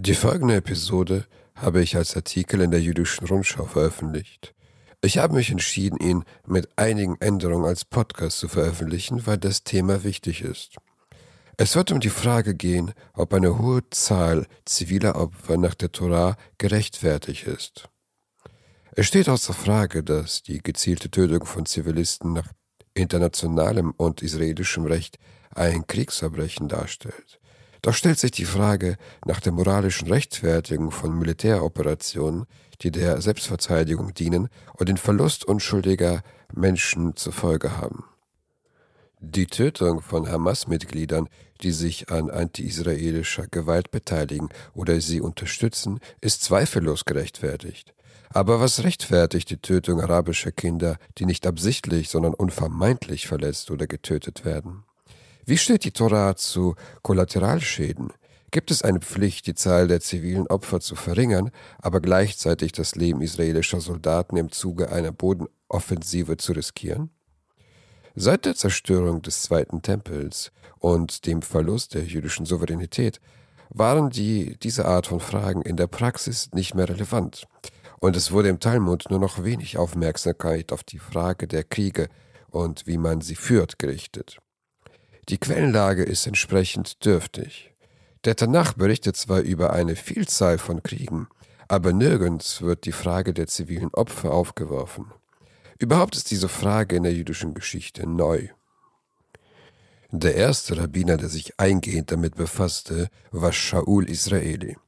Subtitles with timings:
[0.00, 1.26] Die folgende Episode
[1.56, 4.54] habe ich als Artikel in der Jüdischen Rundschau veröffentlicht.
[5.00, 10.04] Ich habe mich entschieden, ihn mit einigen Änderungen als Podcast zu veröffentlichen, weil das Thema
[10.04, 10.76] wichtig ist.
[11.56, 16.36] Es wird um die Frage gehen, ob eine hohe Zahl ziviler Opfer nach der Torah
[16.58, 17.88] gerechtfertigt ist.
[18.92, 22.52] Es steht außer Frage, dass die gezielte Tötung von Zivilisten nach
[22.94, 25.18] internationalem und israelischem Recht
[25.56, 27.40] ein Kriegsverbrechen darstellt.
[27.82, 32.46] Doch stellt sich die Frage nach der moralischen Rechtfertigung von Militäroperationen,
[32.80, 36.22] die der Selbstverteidigung dienen und den Verlust unschuldiger
[36.52, 38.04] Menschen zur Folge haben.
[39.20, 41.28] Die Tötung von Hamas-Mitgliedern,
[41.60, 47.94] die sich an anti-israelischer Gewalt beteiligen oder sie unterstützen, ist zweifellos gerechtfertigt.
[48.30, 54.44] Aber was rechtfertigt die Tötung arabischer Kinder, die nicht absichtlich, sondern unvermeidlich verletzt oder getötet
[54.44, 54.84] werden?
[55.48, 58.12] Wie steht die Tora zu Kollateralschäden?
[58.50, 63.22] Gibt es eine Pflicht, die Zahl der zivilen Opfer zu verringern, aber gleichzeitig das Leben
[63.22, 67.08] israelischer Soldaten im Zuge einer Bodenoffensive zu riskieren?
[68.14, 73.18] Seit der Zerstörung des Zweiten Tempels und dem Verlust der jüdischen Souveränität
[73.70, 77.46] waren die, diese Art von Fragen in der Praxis nicht mehr relevant,
[78.00, 82.10] und es wurde im Talmud nur noch wenig Aufmerksamkeit auf die Frage der Kriege
[82.50, 84.42] und wie man sie führt gerichtet.
[85.28, 87.74] Die Quellenlage ist entsprechend dürftig.
[88.24, 91.28] Der Tanach berichtet zwar über eine Vielzahl von Kriegen,
[91.68, 95.12] aber nirgends wird die Frage der zivilen Opfer aufgeworfen.
[95.78, 98.48] Überhaupt ist diese Frage in der jüdischen Geschichte neu.
[100.10, 104.78] Der erste Rabbiner, der sich eingehend damit befasste, war Shaul Israeli.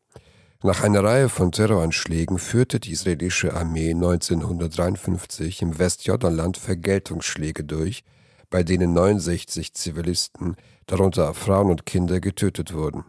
[0.62, 8.02] Nach einer Reihe von Terroranschlägen führte die israelische Armee 1953 im Westjordanland Vergeltungsschläge durch,
[8.50, 10.56] bei denen 69 Zivilisten,
[10.86, 13.04] darunter Frauen und Kinder, getötet wurden.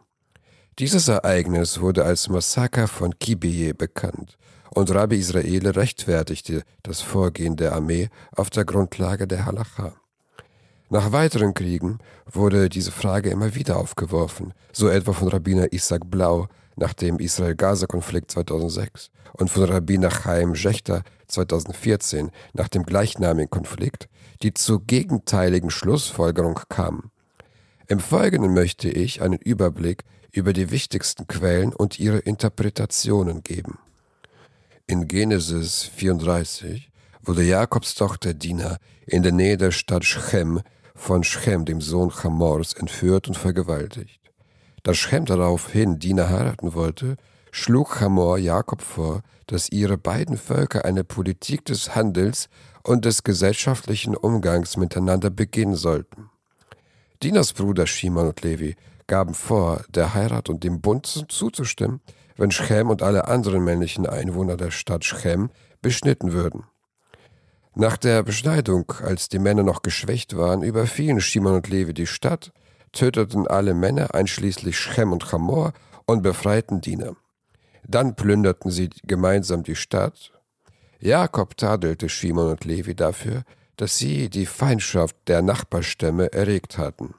[0.80, 4.38] Dieses Ereignis wurde als Massaker von Kibeye bekannt
[4.70, 9.94] und Rabbi Israel rechtfertigte das Vorgehen der Armee auf der Grundlage der Halacha.
[10.90, 16.48] Nach weiteren Kriegen wurde diese Frage immer wieder aufgeworfen, so etwa von Rabbiner Isaac Blau
[16.76, 24.10] nach dem Israel-Gaza-Konflikt 2006 und von Rabbiner Chaim Schechter 2014 nach dem gleichnamigen Konflikt,
[24.42, 27.12] die zur gegenteiligen Schlussfolgerung kamen.
[27.88, 33.80] Im Folgenden möchte ich einen Überblick über die wichtigsten Quellen und ihre Interpretationen geben.
[34.88, 36.90] In Genesis 34
[37.22, 40.62] wurde Jakobs Tochter Dina in der Nähe der Stadt Schem
[40.96, 44.21] von Schem, dem Sohn Chamors, entführt und vergewaltigt.
[44.84, 47.18] Da Schem daraufhin Dina heiraten wollte,
[47.52, 52.50] schlug Hamor Jakob vor, dass ihre beiden Völker eine Politik des Handels
[52.84, 56.30] und des gesellschaftlichen Umgangs miteinander beginnen sollten.
[57.22, 58.76] Dinas Brüder Shimon und Levi
[59.06, 62.02] gaben vor, der Heirat und dem Bund zuzustimmen,
[62.38, 65.50] wenn Schem und alle anderen männlichen Einwohner der Stadt Schem
[65.82, 66.64] beschnitten würden.
[67.76, 72.52] Nach der Beschneidung, als die Männer noch geschwächt waren, überfielen Shimon und Levi die Stadt,
[72.92, 75.74] töteten alle Männer, einschließlich Schem und Chamor,
[76.06, 77.16] und befreiten Diener.
[77.88, 80.32] Dann plünderten sie gemeinsam die Stadt.
[81.00, 83.44] Jakob tadelte Shimon und Levi dafür,
[83.78, 87.16] dass sie die Feindschaft der Nachbarstämme erregt hatten.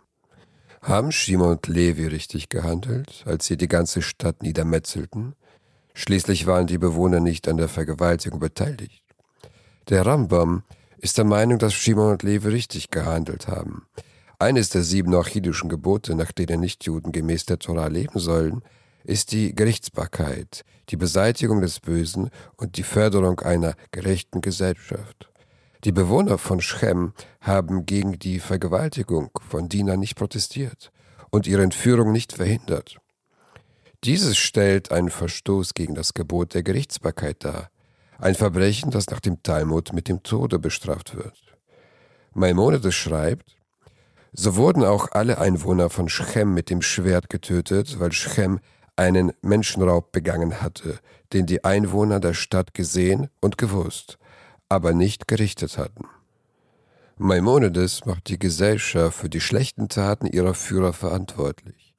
[0.82, 5.34] Haben Shimon und Levi richtig gehandelt, als sie die ganze Stadt niedermetzelten?
[5.94, 9.02] Schließlich waren die Bewohner nicht an der Vergewaltigung beteiligt.
[9.88, 10.62] Der Rambam
[10.98, 13.86] ist der Meinung, dass Shimon und Levi richtig gehandelt haben.
[14.42, 18.62] Eines der sieben achidischen Gebote, nach denen Nichtjuden gemäß der Torah leben sollen,
[19.04, 25.30] ist die Gerichtsbarkeit, die Beseitigung des Bösen und die Förderung einer gerechten Gesellschaft.
[25.84, 30.90] Die Bewohner von Schem haben gegen die Vergewaltigung von Dina nicht protestiert
[31.30, 32.96] und ihre Entführung nicht verhindert.
[34.02, 37.70] Dieses stellt einen Verstoß gegen das Gebot der Gerichtsbarkeit dar,
[38.18, 41.38] ein Verbrechen, das nach dem Talmud mit dem Tode bestraft wird.
[42.34, 43.61] Maimonides schreibt,
[44.32, 48.60] so wurden auch alle Einwohner von Schem mit dem Schwert getötet, weil Schem
[48.96, 50.98] einen Menschenraub begangen hatte,
[51.32, 54.18] den die Einwohner der Stadt gesehen und gewusst,
[54.68, 56.06] aber nicht gerichtet hatten.
[57.18, 61.94] Maimonides macht die Gesellschaft für die schlechten Taten ihrer Führer verantwortlich.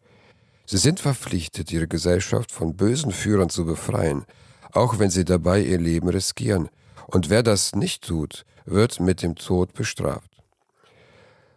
[0.66, 4.26] Sie sind verpflichtet, ihre Gesellschaft von bösen Führern zu befreien,
[4.72, 6.70] auch wenn sie dabei ihr Leben riskieren,
[7.08, 10.33] und wer das nicht tut, wird mit dem Tod bestraft.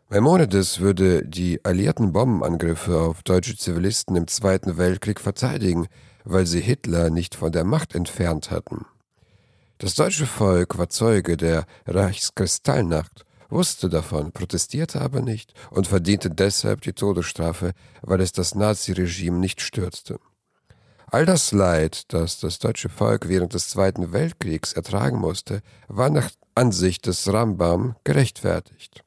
[0.09, 5.89] Maimonides würde die alliierten Bombenangriffe auf deutsche Zivilisten im Zweiten Weltkrieg verteidigen,
[6.23, 8.87] weil sie Hitler nicht von der Macht entfernt hatten.
[9.79, 16.83] Das deutsche Volk war Zeuge der Reichskristallnacht, wusste davon, protestierte aber nicht und verdiente deshalb
[16.83, 20.21] die Todesstrafe, weil es das Naziregime nicht stürzte.
[21.11, 26.31] All das Leid, das das deutsche Volk während des Zweiten Weltkriegs ertragen musste, war nach
[26.55, 29.03] Ansicht des Rambam gerechtfertigt.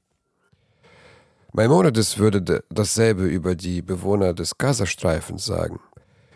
[1.51, 5.80] Maimonides würde dasselbe über die Bewohner des Gazastreifens sagen.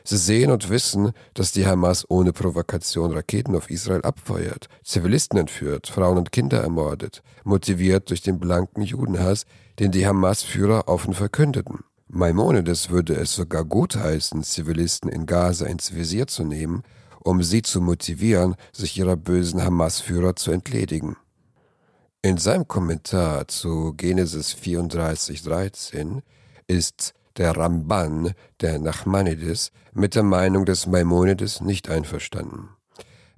[0.05, 5.87] Sie sehen und wissen, dass die Hamas ohne Provokation Raketen auf Israel abfeuert, Zivilisten entführt,
[5.87, 9.45] Frauen und Kinder ermordet, motiviert durch den blanken Judenhass,
[9.79, 11.85] den die Hamas-Führer offen verkündeten.
[12.09, 16.83] Maimonides würde es sogar gutheißen, Zivilisten in Gaza ins Visier zu nehmen,
[17.23, 21.15] um sie zu motivieren, sich ihrer bösen Hamas-Führer zu entledigen.
[22.25, 26.21] In seinem Kommentar zu Genesis 34,13
[26.67, 28.31] ist der Ramban,
[28.61, 32.69] der Nachmanides, mit der Meinung des Maimonides nicht einverstanden.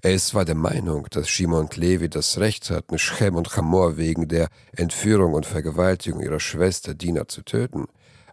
[0.01, 3.97] Er ist zwar der Meinung, dass Shimon und Levi das Recht hatten, Schem und Chamor
[3.97, 7.87] wegen der Entführung und Vergewaltigung ihrer Schwester Dina zu töten,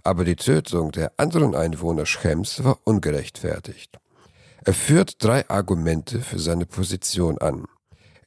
[0.05, 3.98] aber die Tötung der anderen Einwohner Schems war ungerechtfertigt.
[4.66, 7.64] Er führt drei Argumente für seine Position an.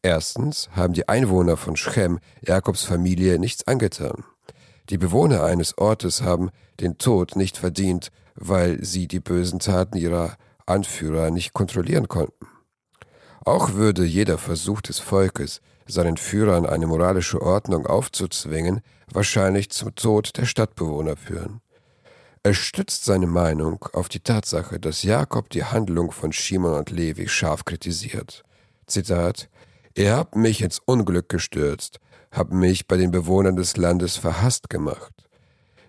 [0.05, 4.23] Erstens haben die Einwohner von Schem Jakobs Familie nichts angetan.
[4.91, 10.37] Die Bewohner eines Ortes haben den Tod nicht verdient, weil sie die bösen Taten ihrer
[10.67, 12.45] Anführer nicht kontrollieren konnten.
[13.45, 18.81] Auch würde jeder Versuch des Volkes, seinen Führern eine moralische Ordnung aufzuzwingen,
[19.11, 21.61] wahrscheinlich zum Tod der Stadtbewohner führen.
[22.43, 27.27] Er stützt seine Meinung auf die Tatsache, dass Jakob die Handlung von Shimon und Levi
[27.27, 28.43] scharf kritisiert.
[28.85, 29.49] Zitat
[29.97, 35.13] Ihr habt mich ins Unglück gestürzt, habt mich bei den Bewohnern des Landes verhasst gemacht.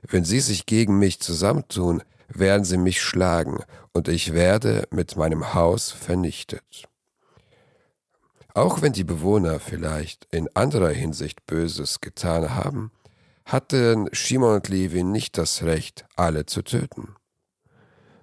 [0.03, 5.55] Wenn sie sich gegen mich zusammentun, werden sie mich schlagen, und ich werde mit meinem
[5.55, 6.85] Haus vernichtet.
[8.55, 12.93] Auch wenn die Bewohner vielleicht in anderer Hinsicht Böses getan haben,
[13.45, 17.17] hatten Shimon und Levi nicht das Recht, alle zu töten.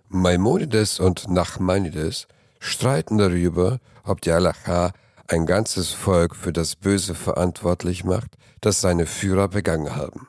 [0.07, 2.27] Maimonides und Nachmanides
[2.59, 4.94] streiten darüber, ob die Halacha
[5.27, 10.27] ein ganzes Volk für das Böse verantwortlich macht, das seine Führer begangen haben.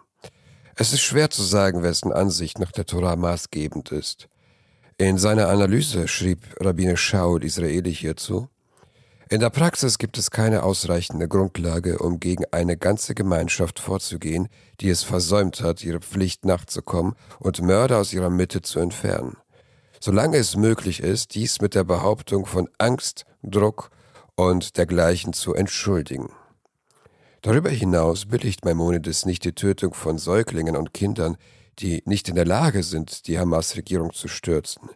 [0.77, 4.29] Es ist schwer zu sagen, wessen Ansicht nach der Torah maßgebend ist.
[4.97, 8.49] In seiner Analyse schrieb Rabbiner Shaul Israeli hierzu,
[9.31, 14.49] in der Praxis gibt es keine ausreichende Grundlage, um gegen eine ganze Gemeinschaft vorzugehen,
[14.81, 19.39] die es versäumt hat, ihre Pflicht nachzukommen und Mörder aus ihrer Mitte zu entfernen.
[19.99, 23.91] Solange es möglich ist, dies mit der Behauptung von Angst, Druck
[24.37, 26.31] und dergleichen zu entschuldigen.
[27.43, 31.37] Darüber hinaus billigt Maimonides nicht die Tötung von Säuglingen und Kindern,
[31.79, 34.89] die nicht in der Lage sind, die Hamas-Regierung zu stürzen.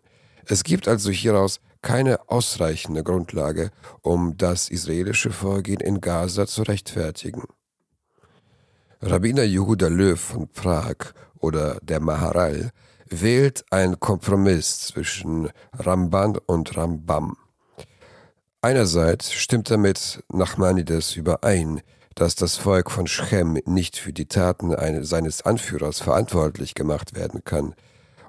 [0.46, 3.70] Es gibt also hieraus keine ausreichende Grundlage,
[4.02, 7.44] um das israelische Vorgehen in Gaza zu rechtfertigen.
[9.00, 12.70] Rabbiner Yehuda Löw von Prag oder der Maharal
[13.06, 17.37] wählt einen Kompromiss zwischen Ramban und Rambam.
[18.60, 21.81] Einerseits stimmt er mit Nachmanides überein,
[22.16, 24.75] dass das Volk von Schem nicht für die Taten
[25.05, 27.76] seines Anführers verantwortlich gemacht werden kann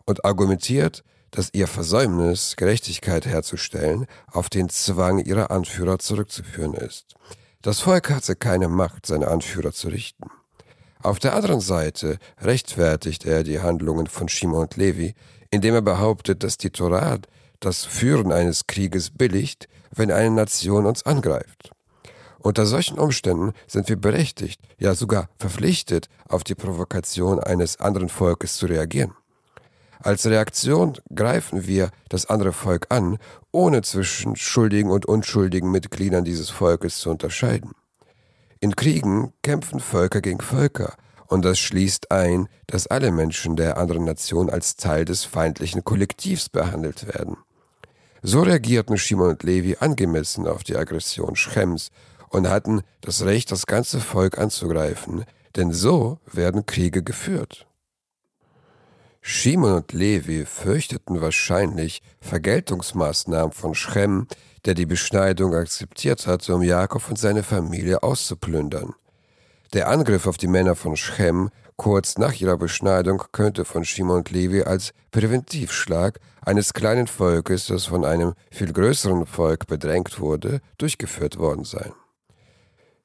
[0.05, 7.15] und argumentiert, dass ihr Versäumnis, Gerechtigkeit herzustellen, auf den Zwang ihrer Anführer zurückzuführen ist.
[7.63, 10.29] Das Volk hatte keine Macht, seine Anführer zu richten.
[11.01, 15.15] Auf der anderen Seite rechtfertigt er die Handlungen von Shimon und Levi,
[15.49, 17.17] indem er behauptet, dass die Torah
[17.59, 21.71] das Führen eines Krieges billigt, wenn eine Nation uns angreift.
[22.39, 28.55] Unter solchen Umständen sind wir berechtigt, ja sogar verpflichtet, auf die Provokation eines anderen Volkes
[28.55, 29.13] zu reagieren.
[30.01, 33.17] Als Reaktion greifen wir das andere Volk an,
[33.51, 37.71] ohne zwischen schuldigen und unschuldigen Mitgliedern dieses Volkes zu unterscheiden.
[38.61, 40.93] In Kriegen kämpfen Völker gegen Völker,
[41.27, 46.49] und das schließt ein, dass alle Menschen der anderen Nation als Teil des feindlichen Kollektivs
[46.49, 47.37] behandelt werden.
[48.21, 51.91] So reagierten Shimon und Levi angemessen auf die Aggression Schems
[52.29, 57.65] und hatten das Recht, das ganze Volk anzugreifen, denn so werden Kriege geführt.
[59.21, 64.27] Shimon und Levi fürchteten wahrscheinlich Vergeltungsmaßnahmen von Schem,
[64.65, 68.93] der die Beschneidung akzeptiert hatte, um Jakob und seine Familie auszuplündern.
[69.73, 74.31] Der Angriff auf die Männer von Schem kurz nach ihrer Beschneidung könnte von Shimon und
[74.31, 81.37] Levi als Präventivschlag eines kleinen Volkes, das von einem viel größeren Volk bedrängt wurde, durchgeführt
[81.37, 81.93] worden sein.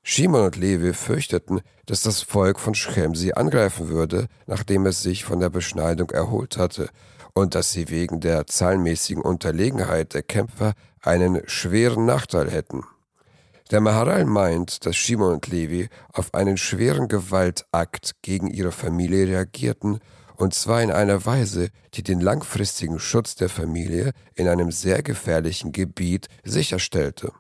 [0.03, 5.23] Shimon und Levi fürchteten, dass das Volk von Schem sie angreifen würde, nachdem es sich
[5.25, 6.89] von der Beschneidung erholt hatte,
[7.35, 12.85] und dass sie wegen der zahlenmäßigen Unterlegenheit der Kämpfer einen schweren Nachteil hätten.
[13.71, 20.01] Der Maharal meint, dass Shimon und Levi auf einen schweren Gewaltakt gegen ihre Familie reagierten
[20.37, 25.73] und zwar in einer Weise, die den langfristigen Schutz der Familie in einem sehr gefährlichen
[25.73, 27.33] Gebiet sicherstellte.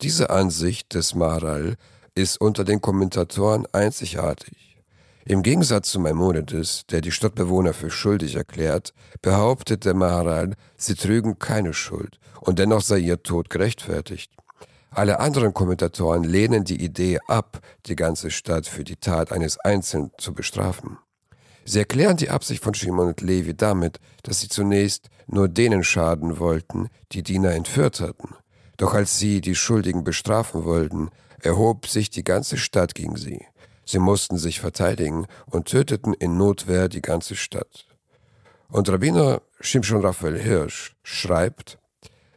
[0.00, 1.76] Diese Ansicht des Maharal
[2.14, 4.82] ist unter den Kommentatoren einzigartig.
[5.24, 11.38] Im Gegensatz zu Maimonides, der die Stadtbewohner für schuldig erklärt, behauptet der Maharal, sie trügen
[11.38, 14.30] keine Schuld und dennoch sei ihr Tod gerechtfertigt.
[14.96, 20.10] Alle anderen Kommentatoren lehnen die Idee ab, die ganze Stadt für die Tat eines Einzelnen
[20.16, 20.96] zu bestrafen.
[21.66, 26.38] Sie erklären die Absicht von Shimon und Levi damit, dass sie zunächst nur denen schaden
[26.38, 28.36] wollten, die Diener entführt hatten.
[28.78, 31.10] Doch als sie die Schuldigen bestrafen wollten,
[31.42, 33.44] erhob sich die ganze Stadt gegen sie.
[33.84, 37.84] Sie mussten sich verteidigen und töteten in Notwehr die ganze Stadt.
[38.70, 41.76] Und Rabbiner Shimshon Raphael Hirsch schreibt,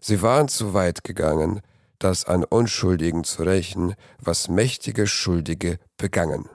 [0.02, 1.62] sie waren zu weit gegangen,
[2.00, 6.50] das an Unschuldigen zu rächen, was mächtige Schuldige begangen.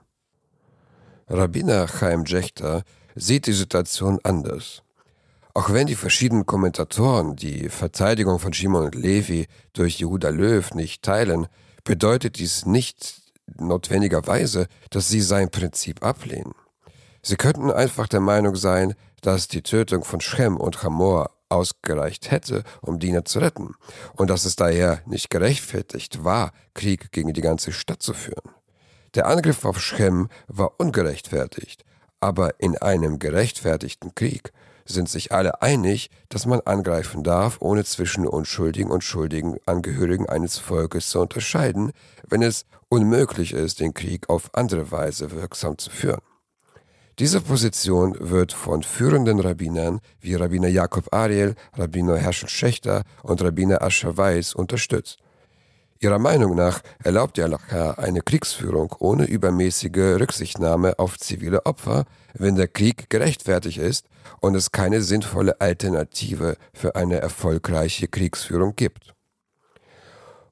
[1.28, 2.82] Rabbiner Chaim Jechter
[3.14, 4.82] sieht die Situation anders.
[5.54, 11.02] Auch wenn die verschiedenen Kommentatoren die Verteidigung von Shimon und Levi durch Jehuda Löw nicht
[11.02, 11.46] teilen,
[11.84, 13.22] bedeutet dies nicht
[13.58, 16.54] notwendigerweise, dass sie sein Prinzip ablehnen.
[17.22, 22.64] Sie könnten einfach der Meinung sein, dass die Tötung von Schem und Hamor ausgereicht hätte,
[22.80, 23.74] um Diener zu retten,
[24.16, 28.50] und dass es daher nicht gerechtfertigt war, Krieg gegen die ganze Stadt zu führen.
[29.14, 31.84] Der Angriff auf Schem war ungerechtfertigt,
[32.20, 34.52] aber in einem gerechtfertigten Krieg
[34.86, 40.58] sind sich alle einig, dass man angreifen darf, ohne zwischen unschuldigen und schuldigen Angehörigen eines
[40.58, 41.92] Volkes zu unterscheiden,
[42.26, 46.20] wenn es unmöglich ist, den Krieg auf andere Weise wirksam zu führen.
[47.20, 53.82] Diese Position wird von führenden Rabbinern wie Rabbiner Jakob Ariel, Rabbiner Herschel Schächter und Rabbiner
[53.82, 55.18] Ascher Weiß unterstützt.
[56.00, 62.56] Ihrer Meinung nach erlaubt die Allah eine Kriegsführung ohne übermäßige Rücksichtnahme auf zivile Opfer, wenn
[62.56, 64.06] der Krieg gerechtfertigt ist
[64.40, 69.14] und es keine sinnvolle Alternative für eine erfolgreiche Kriegsführung gibt.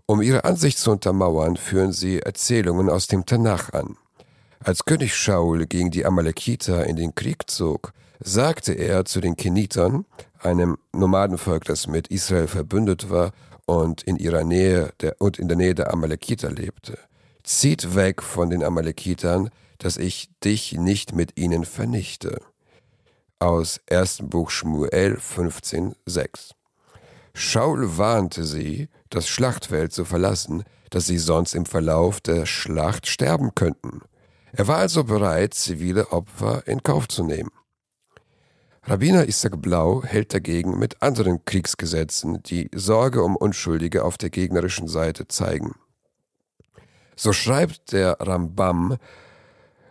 [0.07, 3.97] Um ihre Ansicht zu untermauern, führen sie Erzählungen aus dem Tanach an.
[4.65, 10.07] Als König Shaul gegen die Amalekiter in den Krieg zog, sagte er zu den Kenitern,
[10.39, 13.33] einem Nomadenvolk, das mit Israel verbündet war
[13.67, 16.97] und in ihrer Nähe der, und in der Nähe der Amalekiter lebte.
[17.43, 22.41] Zieht weg von den Amalekitern, dass ich dich nicht mit ihnen vernichte.
[23.41, 24.19] Aus 1.
[24.27, 26.53] Buch Schmuel 15,6
[27.35, 33.57] Shaul warnte sie, das Schlachtfeld zu verlassen, dass sie sonst im Verlauf der Schlacht sterben
[33.57, 34.03] könnten.
[34.55, 37.51] Er war also bereit, zivile Opfer in Kauf zu nehmen.
[38.85, 44.89] Rabbiner Isaac Blau hält dagegen mit anderen Kriegsgesetzen, die Sorge um Unschuldige auf der gegnerischen
[44.89, 45.77] Seite zeigen.
[47.17, 48.99] So schreibt der Rambam,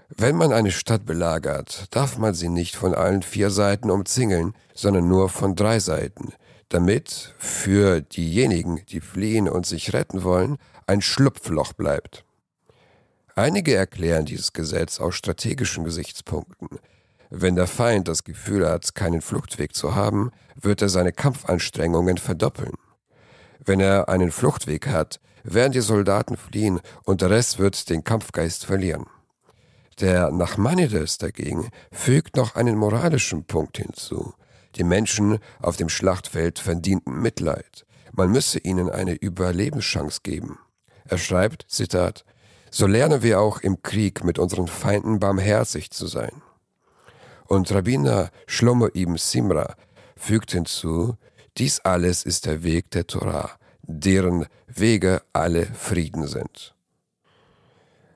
[0.09, 5.07] wenn man eine Stadt belagert, darf man sie nicht von allen vier Seiten umzingeln, sondern
[5.07, 6.33] nur von drei Seiten,
[6.67, 12.25] damit für diejenigen, die fliehen und sich retten wollen, ein Schlupfloch bleibt.
[13.41, 16.77] Einige erklären dieses Gesetz aus strategischen Gesichtspunkten.
[17.31, 22.75] Wenn der Feind das Gefühl hat, keinen Fluchtweg zu haben, wird er seine Kampfanstrengungen verdoppeln.
[23.65, 28.67] Wenn er einen Fluchtweg hat, werden die Soldaten fliehen und der Rest wird den Kampfgeist
[28.67, 29.07] verlieren.
[29.99, 34.35] Der Nachmanides dagegen fügt noch einen moralischen Punkt hinzu.
[34.75, 37.87] Die Menschen auf dem Schlachtfeld verdienten Mitleid.
[38.11, 40.59] Man müsse ihnen eine Überlebenschance geben.
[41.05, 42.23] Er schreibt, Zitat,
[42.71, 46.41] so lernen wir auch im Krieg mit unseren Feinden barmherzig zu sein.
[47.45, 49.75] Und Rabbiner Shlomo ibn Simra
[50.15, 51.17] fügt hinzu,
[51.57, 53.51] dies alles ist der Weg der Torah,
[53.83, 56.73] deren Wege alle Frieden sind.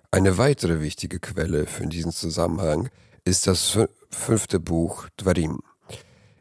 [0.09, 2.89] Eine weitere wichtige Quelle für diesen Zusammenhang
[3.25, 3.77] ist das
[4.09, 5.59] fünfte Buch Dwarim,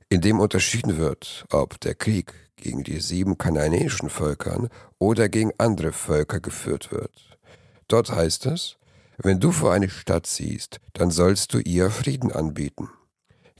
[0.08, 4.68] in dem unterschieden wird, ob der Krieg gegen die sieben kanaanäischen Völkern
[5.00, 7.33] oder gegen andere Völker geführt wird.
[7.88, 8.76] Dort heißt es,
[9.18, 12.90] wenn du vor eine Stadt ziehst, dann sollst du ihr Frieden anbieten.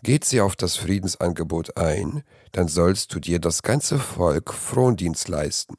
[0.03, 5.77] Geht sie auf das Friedensangebot ein, dann sollst du dir das ganze Volk Frondienst leisten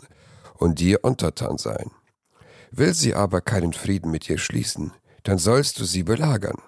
[0.56, 1.92] und dir untertan sein.
[2.72, 6.62] Will sie aber keinen Frieden mit dir schließen, dann sollst du sie belagern.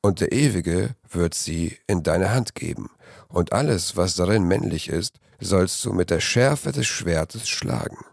[0.00, 2.90] Und der Ewige wird sie in deine Hand geben,
[3.28, 8.04] und alles, was darin männlich ist, sollst du mit der Schärfe des Schwertes schlagen.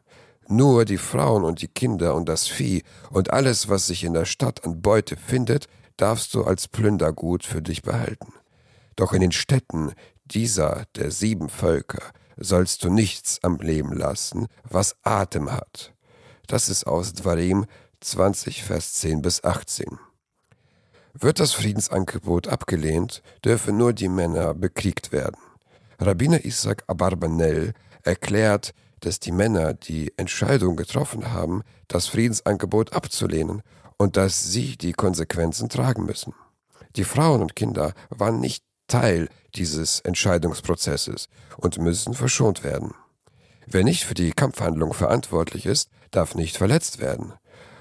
[0.51, 4.25] Nur die Frauen und die Kinder und das Vieh und alles, was sich in der
[4.25, 8.33] Stadt an Beute findet, darfst du als Plündergut für dich behalten.
[8.95, 9.93] Doch in den Städten
[10.25, 12.01] dieser der sieben Völker
[12.35, 15.93] sollst du nichts am Leben lassen, was Atem hat.
[16.47, 17.67] Das ist aus Dvarim
[17.99, 19.99] 20, Vers 10 bis 18.
[21.13, 25.37] Wird das Friedensangebot abgelehnt, dürfen nur die Männer bekriegt werden.
[25.99, 33.61] Rabbiner Isaac Abarbanel erklärt, dass die Männer die Entscheidung getroffen haben, das Friedensangebot abzulehnen
[33.97, 36.33] und dass sie die Konsequenzen tragen müssen.
[36.95, 41.27] Die Frauen und Kinder waren nicht Teil dieses Entscheidungsprozesses
[41.57, 42.93] und müssen verschont werden.
[43.67, 47.33] Wer nicht für die Kampfhandlung verantwortlich ist, darf nicht verletzt werden.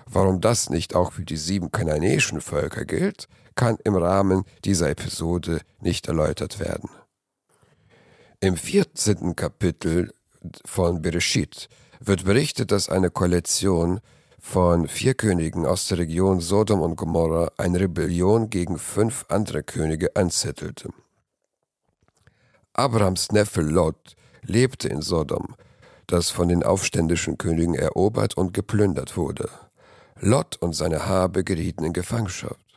[0.07, 5.61] Warum das nicht auch für die sieben kananäischen Völker gilt, kann im Rahmen dieser Episode
[5.81, 6.91] nicht erläutert werden.
[8.41, 9.35] Im 14.
[9.35, 10.13] Kapitel
[10.65, 11.69] von Bereshit
[12.01, 14.01] wird berichtet, dass eine Koalition
[14.41, 20.15] von vier Königen aus der Region Sodom und Gomorra eine Rebellion gegen fünf andere Könige
[20.17, 20.91] anzettelte.
[22.73, 25.57] Abrahams Neffe Lot lebte in Sodom,
[26.07, 29.51] das von den aufständischen Königen erobert und geplündert wurde.
[30.21, 32.68] Lot und seine Habe gerieten in Gefangenschaft.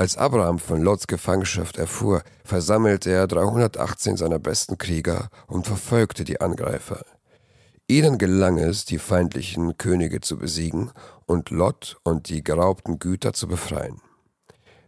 [0.00, 6.40] Als Abraham von Lots Gefangenschaft erfuhr, versammelte er 318 seiner besten Krieger und verfolgte die
[6.40, 7.04] Angreifer.
[7.86, 10.90] Ihnen gelang es, die feindlichen Könige zu besiegen
[11.26, 14.00] und Lot und die geraubten Güter zu befreien.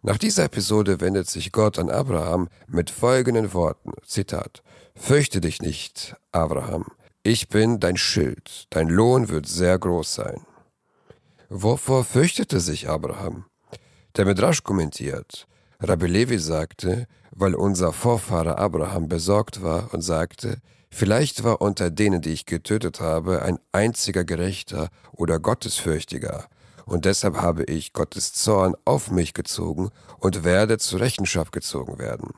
[0.00, 4.62] Nach dieser Episode wendet sich Gott an Abraham mit folgenden Worten, Zitat,
[4.94, 6.86] Fürchte dich nicht, Abraham,
[7.22, 10.40] ich bin dein Schild, dein Lohn wird sehr groß sein.
[11.50, 13.44] Wovor fürchtete sich Abraham?
[14.16, 15.46] Der Midrash kommentiert,
[15.80, 20.58] Rabbi Levi sagte, weil unser Vorfahre Abraham besorgt war und sagte,
[20.90, 26.46] vielleicht war unter denen, die ich getötet habe, ein einziger Gerechter oder Gottesfürchtiger,
[26.84, 32.34] und deshalb habe ich Gottes Zorn auf mich gezogen und werde zur Rechenschaft gezogen werden.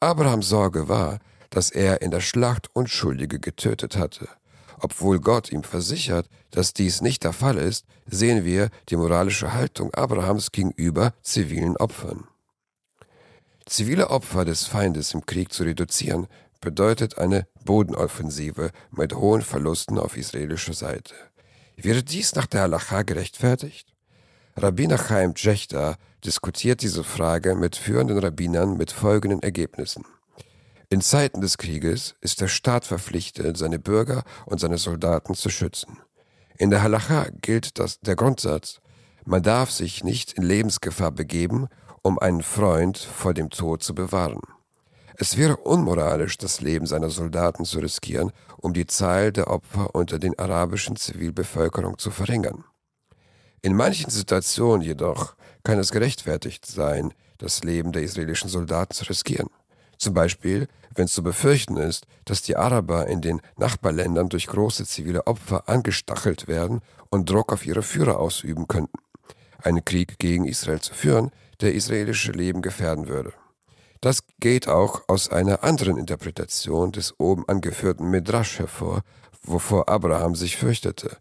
[0.00, 1.18] Abrahams Sorge war,
[1.50, 4.28] dass er in der Schlacht Unschuldige getötet hatte.
[4.78, 9.92] Obwohl Gott ihm versichert, dass dies nicht der Fall ist, sehen wir die moralische Haltung
[9.94, 12.28] Abrahams gegenüber zivilen Opfern.
[13.64, 16.28] Zivile Opfer des Feindes im Krieg zu reduzieren,
[16.60, 21.14] bedeutet eine Bodenoffensive mit hohen Verlusten auf israelischer Seite.
[21.76, 23.92] Wird dies nach der Halacha gerechtfertigt?
[24.56, 30.04] Rabbiner Chaim Tschechter diskutiert diese Frage mit führenden Rabbinern mit folgenden Ergebnissen.
[30.88, 35.98] In Zeiten des Krieges ist der Staat verpflichtet, seine Bürger und seine Soldaten zu schützen.
[36.58, 38.80] In der Halacha gilt das, der Grundsatz,
[39.24, 41.66] man darf sich nicht in Lebensgefahr begeben,
[42.02, 44.40] um einen Freund vor dem Tod zu bewahren.
[45.16, 50.20] Es wäre unmoralisch, das Leben seiner Soldaten zu riskieren, um die Zahl der Opfer unter
[50.20, 52.64] den arabischen Zivilbevölkerung zu verringern.
[53.60, 59.48] In manchen Situationen jedoch kann es gerechtfertigt sein, das Leben der israelischen Soldaten zu riskieren.
[59.98, 65.26] Zum Beispiel, wenn zu befürchten ist, dass die Araber in den Nachbarländern durch große zivile
[65.26, 66.80] Opfer angestachelt werden
[67.10, 68.98] und Druck auf ihre Führer ausüben könnten.
[69.62, 71.30] Einen Krieg gegen Israel zu führen,
[71.60, 73.32] der israelische Leben gefährden würde.
[74.00, 79.02] Das geht auch aus einer anderen Interpretation des oben angeführten Midrash hervor,
[79.42, 81.16] wovor Abraham sich fürchtete.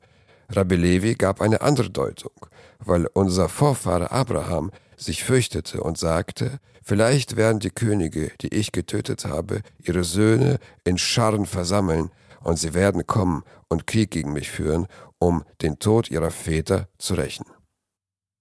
[0.49, 2.33] Rabbi Levi gab eine andere Deutung,
[2.79, 9.25] weil unser Vorfahre Abraham sich fürchtete und sagte, vielleicht werden die Könige, die ich getötet
[9.25, 12.11] habe, ihre Söhne in Scharren versammeln,
[12.45, 14.85] und sie werden kommen und Krieg gegen mich führen,
[15.17, 17.45] um den Tod ihrer Väter zu rächen.